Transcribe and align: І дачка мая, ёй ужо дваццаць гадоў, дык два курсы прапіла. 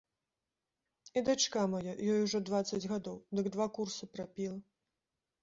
І 1.19 1.21
дачка 1.27 1.61
мая, 1.73 1.81
ёй 2.13 2.19
ужо 2.23 2.41
дваццаць 2.51 2.81
гадоў, 2.93 3.21
дык 3.41 3.53
два 3.59 3.69
курсы 3.79 4.03
прапіла. 4.17 4.59